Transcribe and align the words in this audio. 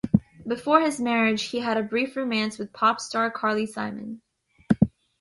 Before 0.47 0.81
his 0.81 0.99
marriage, 0.99 1.43
he 1.51 1.59
had 1.59 1.77
a 1.77 1.83
brief 1.83 2.15
romance 2.17 2.57
with 2.57 2.73
pop 2.73 2.99
star 2.99 3.29
Carly 3.29 3.67
Simon. 3.67 4.23